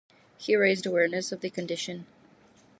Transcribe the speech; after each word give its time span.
He 0.39 0.55
raised 0.55 0.87
awareness 0.87 1.31
of 1.31 1.41
the 1.41 1.51
condition. 1.51 2.07